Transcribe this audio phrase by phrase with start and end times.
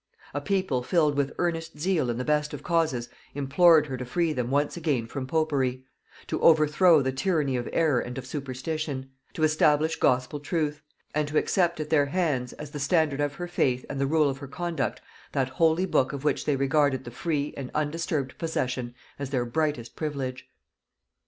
[0.33, 4.33] A people filled with earnest zeal in the best of causes implored her to free
[4.33, 5.83] them once again from popery;
[6.25, 10.81] to overthrow the tyranny of error and of superstition; to establish gospel truth;
[11.13, 14.27] and to accept at their hands, as the standard of her faith and the rule
[14.27, 15.01] of her conduct,
[15.33, 19.95] that holy book of which they regarded the free and undisturbed possession as their brightest
[19.95, 20.49] privilege.